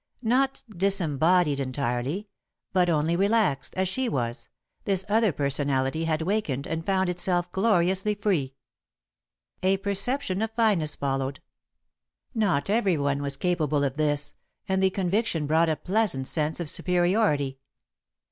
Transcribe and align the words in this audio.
Not 0.23 0.63
disembodied 0.67 1.59
entirely, 1.59 2.27
but 2.73 2.89
only 2.89 3.15
relaxed, 3.15 3.75
as 3.75 3.87
she 3.87 4.09
was, 4.09 4.49
this 4.83 5.05
other 5.07 5.31
personality 5.31 6.05
had 6.05 6.23
wakened 6.23 6.65
and 6.65 6.83
found 6.83 7.07
itself 7.07 7.51
gloriously 7.51 8.15
free. 8.15 8.55
[Sidenote: 9.61 9.61
A 9.61 9.65
New 9.65 9.69
Self] 9.69 9.73
A 9.79 9.83
perception 9.83 10.41
of 10.41 10.51
fineness 10.55 10.95
followed. 10.95 11.39
Not 12.33 12.67
everyone 12.67 13.21
was 13.21 13.37
capable 13.37 13.83
of 13.83 13.95
this, 13.97 14.33
and 14.67 14.81
the 14.81 14.89
conviction 14.89 15.45
brought 15.45 15.69
a 15.69 15.75
pleasant 15.75 16.27
sense 16.27 16.59
of 16.59 16.67
superiority. 16.67 17.59